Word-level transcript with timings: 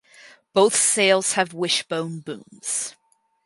Both 0.53 0.75
sails 0.75 1.33
have 1.33 1.53
wishbone 1.53 2.21
booms. 2.21 2.95